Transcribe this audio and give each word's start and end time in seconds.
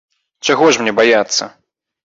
Чаго 0.49 0.71
ж 0.77 0.81
мне 0.87 0.95
баяцца? 1.03 1.43